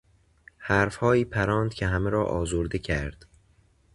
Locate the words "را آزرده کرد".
2.09-3.25